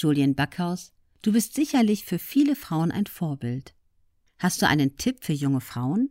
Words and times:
Julian 0.00 0.34
Backhaus, 0.34 0.92
du 1.20 1.32
bist 1.32 1.54
sicherlich 1.54 2.06
für 2.06 2.18
viele 2.18 2.56
Frauen 2.56 2.90
ein 2.90 3.04
Vorbild. 3.04 3.74
Hast 4.38 4.62
du 4.62 4.66
einen 4.66 4.96
Tipp 4.96 5.22
für 5.22 5.34
junge 5.34 5.60
Frauen? 5.60 6.08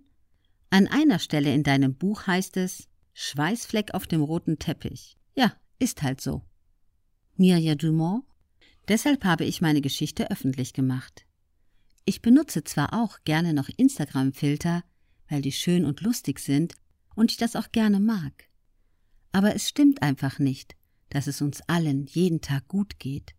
An 0.70 0.88
einer 0.88 1.18
Stelle 1.18 1.52
in 1.52 1.64
deinem 1.64 1.96
Buch 1.96 2.28
heißt 2.28 2.58
es 2.58 2.88
Schweißfleck 3.14 3.96
auf 3.96 4.06
dem 4.06 4.22
roten 4.22 4.60
Teppich. 4.60 5.18
Ja, 5.36 5.56
ist 5.80 6.04
halt 6.04 6.22
so. 6.22 6.44
Mirja 7.36 7.74
Dumont, 7.74 8.26
deshalb 8.88 9.26
habe 9.26 9.46
ich 9.46 9.60
meine 9.60 9.82
Geschichte 9.82 10.30
öffentlich 10.30 10.74
gemacht. 10.74 11.26
Ich 12.06 12.22
benutze 12.22 12.64
zwar 12.64 12.94
auch 12.94 13.18
gerne 13.24 13.56
noch 13.56 13.70
Instagram-Filter, 13.76 14.84
weil 15.30 15.42
die 15.42 15.52
schön 15.52 15.86
und 15.86 16.02
lustig 16.02 16.40
sind 16.40 16.76
und 17.16 17.32
ich 17.32 17.38
das 17.38 17.56
auch 17.56 17.72
gerne 17.72 18.00
mag. 18.00 18.50
Aber 19.32 19.56
es 19.56 19.68
stimmt 19.68 20.04
einfach 20.04 20.38
nicht, 20.38 20.76
dass 21.10 21.26
es 21.26 21.42
uns 21.42 21.62
allen 21.62 22.06
jeden 22.06 22.42
Tag 22.42 22.68
gut 22.68 23.00
geht, 23.00 23.34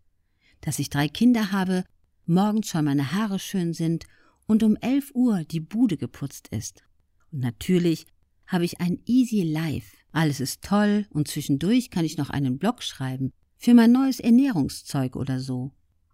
dass 0.61 0.79
ich 0.79 0.91
drei 0.91 1.09
Kinder 1.09 1.53
habe, 1.53 1.85
morgens 2.27 2.69
schon 2.69 2.85
meine 2.85 3.13
Haare 3.13 3.39
schön 3.39 3.73
sind 3.73 4.07
und 4.47 4.63
um 4.63 4.77
elf 4.77 5.11
Uhr 5.15 5.45
die 5.45 5.61
Bude 5.61 5.97
geputzt 5.97 6.49
ist. 6.49 6.83
Und 7.31 7.41
natürlich 7.41 8.07
habe 8.47 8.65
ich 8.65 8.81
ein 8.81 9.01
easy 9.07 9.43
life. 9.43 9.97
Alles 10.13 10.41
ist 10.41 10.63
toll 10.63 11.07
und 11.11 11.29
zwischendurch 11.29 11.91
kann 11.91 12.05
ich 12.05 12.19
noch 12.19 12.31
einen 12.31 12.59
Blog 12.59 12.83
schreiben 12.83 13.33
für 13.59 13.75
mein 13.75 13.93
neues 13.93 14.21
Ernährungszeug 14.21 15.17
oder 15.17 15.39
so. 15.39 15.71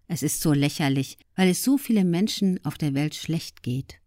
Es 0.07 0.23
ist 0.23 0.41
so 0.41 0.53
lächerlich, 0.53 1.17
weil 1.35 1.49
es 1.49 1.63
so 1.63 1.77
viele 1.77 2.05
Menschen 2.05 2.63
auf 2.63 2.77
der 2.77 2.93
Welt 2.93 3.15
schlecht 3.15 3.63
geht. 3.63 3.99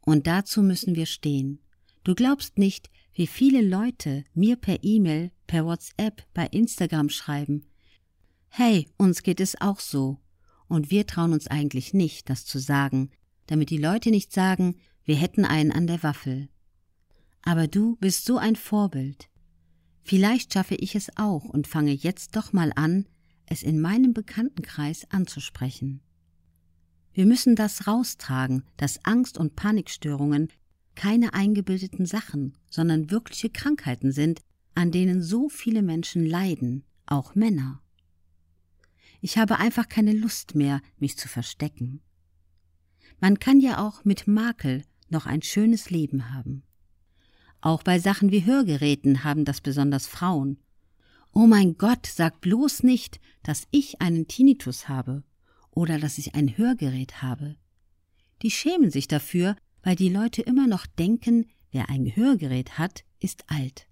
Und 0.00 0.26
dazu 0.26 0.62
müssen 0.62 0.96
wir 0.96 1.06
stehen. 1.06 1.60
Du 2.04 2.14
glaubst 2.14 2.58
nicht, 2.58 2.90
wie 3.14 3.26
viele 3.26 3.62
Leute 3.62 4.24
mir 4.34 4.56
per 4.56 4.82
E-Mail, 4.82 5.30
per 5.46 5.64
WhatsApp, 5.64 6.24
bei 6.34 6.46
Instagram 6.46 7.08
schreiben. 7.08 7.66
Hey, 8.54 8.86
uns 8.98 9.22
geht 9.22 9.40
es 9.40 9.58
auch 9.62 9.80
so. 9.80 10.18
Und 10.68 10.90
wir 10.90 11.06
trauen 11.06 11.32
uns 11.32 11.46
eigentlich 11.46 11.94
nicht, 11.94 12.28
das 12.28 12.44
zu 12.44 12.58
sagen, 12.58 13.08
damit 13.46 13.70
die 13.70 13.78
Leute 13.78 14.10
nicht 14.10 14.30
sagen, 14.30 14.76
wir 15.04 15.16
hätten 15.16 15.46
einen 15.46 15.72
an 15.72 15.86
der 15.86 16.02
Waffel. 16.02 16.50
Aber 17.40 17.66
du 17.66 17.96
bist 17.96 18.26
so 18.26 18.36
ein 18.36 18.54
Vorbild. 18.56 19.30
Vielleicht 20.02 20.52
schaffe 20.52 20.74
ich 20.74 20.94
es 20.94 21.16
auch 21.16 21.46
und 21.46 21.66
fange 21.66 21.92
jetzt 21.92 22.36
doch 22.36 22.52
mal 22.52 22.74
an, 22.76 23.06
es 23.46 23.62
in 23.62 23.80
meinem 23.80 24.12
Bekanntenkreis 24.12 25.10
anzusprechen. 25.10 26.02
Wir 27.14 27.24
müssen 27.24 27.56
das 27.56 27.86
raustragen, 27.86 28.64
dass 28.76 29.02
Angst 29.06 29.38
und 29.38 29.56
Panikstörungen 29.56 30.48
keine 30.94 31.32
eingebildeten 31.32 32.04
Sachen, 32.04 32.58
sondern 32.68 33.10
wirkliche 33.10 33.48
Krankheiten 33.48 34.12
sind, 34.12 34.42
an 34.74 34.90
denen 34.90 35.22
so 35.22 35.48
viele 35.48 35.80
Menschen 35.80 36.26
leiden, 36.26 36.84
auch 37.06 37.34
Männer. 37.34 37.82
Ich 39.24 39.38
habe 39.38 39.60
einfach 39.60 39.88
keine 39.88 40.12
Lust 40.12 40.56
mehr, 40.56 40.82
mich 40.98 41.16
zu 41.16 41.28
verstecken. 41.28 42.02
Man 43.20 43.38
kann 43.38 43.60
ja 43.60 43.78
auch 43.78 44.04
mit 44.04 44.26
Makel 44.26 44.82
noch 45.10 45.26
ein 45.26 45.42
schönes 45.42 45.90
Leben 45.90 46.34
haben. 46.34 46.64
Auch 47.60 47.84
bei 47.84 48.00
Sachen 48.00 48.32
wie 48.32 48.44
Hörgeräten 48.44 49.22
haben 49.22 49.44
das 49.44 49.60
besonders 49.60 50.08
Frauen. 50.08 50.58
Oh 51.32 51.46
mein 51.46 51.78
Gott, 51.78 52.06
sag 52.06 52.40
bloß 52.40 52.82
nicht, 52.82 53.20
dass 53.44 53.68
ich 53.70 54.00
einen 54.00 54.26
Tinnitus 54.26 54.88
habe 54.88 55.22
oder 55.70 56.00
dass 56.00 56.18
ich 56.18 56.34
ein 56.34 56.58
Hörgerät 56.58 57.22
habe. 57.22 57.54
Die 58.42 58.50
schämen 58.50 58.90
sich 58.90 59.06
dafür, 59.06 59.54
weil 59.84 59.94
die 59.94 60.08
Leute 60.08 60.42
immer 60.42 60.66
noch 60.66 60.84
denken, 60.84 61.46
wer 61.70 61.88
ein 61.90 62.16
Hörgerät 62.16 62.76
hat, 62.76 63.04
ist 63.20 63.44
alt. 63.46 63.86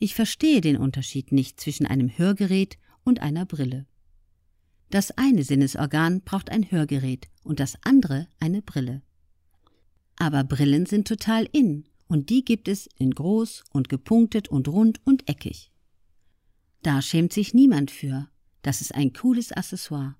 Ich 0.00 0.16
verstehe 0.16 0.60
den 0.60 0.76
Unterschied 0.76 1.30
nicht 1.30 1.60
zwischen 1.60 1.86
einem 1.86 2.08
Hörgerät 2.18 2.78
und 3.04 3.20
einer 3.20 3.46
Brille. 3.46 3.86
Das 4.92 5.10
eine 5.12 5.42
Sinnesorgan 5.42 6.20
braucht 6.20 6.50
ein 6.50 6.70
Hörgerät 6.70 7.30
und 7.44 7.60
das 7.60 7.78
andere 7.82 8.28
eine 8.40 8.60
Brille. 8.60 9.00
Aber 10.16 10.44
Brillen 10.44 10.84
sind 10.84 11.08
total 11.08 11.48
in 11.50 11.88
und 12.08 12.28
die 12.28 12.44
gibt 12.44 12.68
es 12.68 12.90
in 12.98 13.12
groß 13.12 13.64
und 13.70 13.88
gepunktet 13.88 14.48
und 14.48 14.68
rund 14.68 15.00
und 15.06 15.30
eckig. 15.30 15.72
Da 16.82 17.00
schämt 17.00 17.32
sich 17.32 17.54
niemand 17.54 17.90
für. 17.90 18.28
Das 18.60 18.82
ist 18.82 18.94
ein 18.94 19.14
cooles 19.14 19.50
Accessoire. 19.50 20.16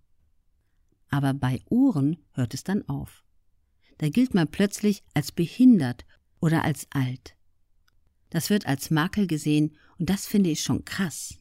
Aber 1.10 1.34
bei 1.34 1.60
Ohren 1.68 2.16
hört 2.32 2.54
es 2.54 2.64
dann 2.64 2.88
auf. 2.88 3.24
Da 3.98 4.08
gilt 4.08 4.32
man 4.32 4.50
plötzlich 4.50 5.04
als 5.12 5.32
behindert 5.32 6.06
oder 6.40 6.64
als 6.64 6.86
alt. 6.88 7.36
Das 8.30 8.48
wird 8.48 8.64
als 8.64 8.90
Makel 8.90 9.26
gesehen 9.26 9.76
und 9.98 10.08
das 10.08 10.26
finde 10.26 10.48
ich 10.48 10.62
schon 10.62 10.86
krass. 10.86 11.34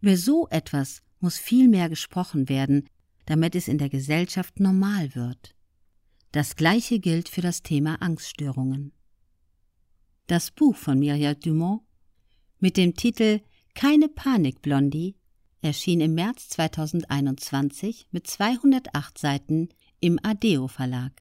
Über 0.00 0.16
so 0.16 0.48
etwas 0.48 1.02
muss 1.20 1.38
viel 1.38 1.68
mehr 1.68 1.88
gesprochen 1.88 2.48
werden, 2.48 2.88
damit 3.26 3.54
es 3.54 3.68
in 3.68 3.78
der 3.78 3.88
Gesellschaft 3.88 4.60
normal 4.60 5.14
wird. 5.14 5.54
Das 6.32 6.56
gleiche 6.56 6.98
gilt 6.98 7.28
für 7.28 7.40
das 7.40 7.62
Thema 7.62 8.00
Angststörungen. 8.02 8.92
Das 10.26 10.50
Buch 10.50 10.76
von 10.76 10.98
Mirja 10.98 11.34
Dumont 11.34 11.82
mit 12.58 12.76
dem 12.76 12.94
Titel 12.94 13.40
Keine 13.74 14.08
Panik, 14.08 14.60
Blondie 14.60 15.14
erschien 15.62 16.00
im 16.00 16.14
März 16.14 16.50
2021 16.50 18.08
mit 18.10 18.26
208 18.26 19.18
Seiten 19.18 19.68
im 20.00 20.18
Adeo 20.22 20.68
Verlag. 20.68 21.12